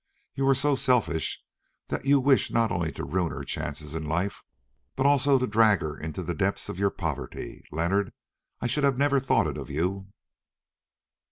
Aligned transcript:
You 0.33 0.47
are 0.47 0.55
so 0.55 0.73
selfish 0.73 1.43
that 1.89 2.05
you 2.05 2.19
wish 2.19 2.49
not 2.49 2.71
only 2.71 2.91
to 2.93 3.03
ruin 3.03 3.31
her 3.31 3.43
chances 3.43 3.93
in 3.93 4.03
life, 4.03 4.41
but 4.95 5.05
also 5.05 5.37
to 5.37 5.45
drag 5.45 5.81
her 5.81 5.95
into 5.95 6.23
the 6.23 6.33
depths 6.33 6.69
of 6.69 6.79
your 6.79 6.89
poverty. 6.89 7.63
Leonard, 7.71 8.11
I 8.61 8.65
should 8.65 8.97
never 8.97 9.17
have 9.19 9.25
thought 9.27 9.45
it 9.45 9.59
of 9.59 9.69
you!" 9.69 10.07